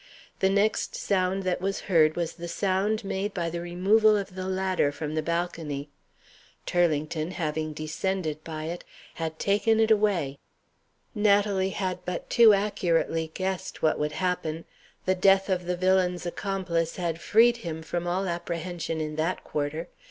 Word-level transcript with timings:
The 0.39 0.49
next 0.49 0.95
sound 0.95 1.43
that 1.43 1.61
was 1.61 1.81
heard 1.81 2.15
was 2.15 2.33
the 2.33 2.47
sound 2.47 3.03
made 3.05 3.35
by 3.35 3.51
the 3.51 3.61
removal 3.61 4.17
of 4.17 4.33
the 4.33 4.47
ladder 4.47 4.91
from 4.91 5.13
the 5.13 5.21
balcony. 5.21 5.89
Turlington, 6.65 7.29
having 7.33 7.71
descended 7.71 8.43
by 8.43 8.63
it, 8.63 8.83
had 9.21 9.37
taken 9.37 9.79
it 9.79 9.91
away. 9.91 10.39
Natalie 11.13 11.69
had 11.69 12.03
but 12.03 12.31
too 12.31 12.51
accurately 12.51 13.29
guessed 13.35 13.83
what 13.83 13.99
would 13.99 14.13
happen. 14.13 14.65
The 15.05 15.13
death 15.13 15.49
of 15.49 15.65
the 15.67 15.77
villain's 15.77 16.25
accomplice 16.25 16.95
had 16.95 17.21
freed 17.21 17.57
him 17.57 17.83
from 17.83 18.07
all 18.07 18.27
apprehension 18.27 18.99
in 18.99 19.17
that 19.17 19.43
quarter. 19.43 19.87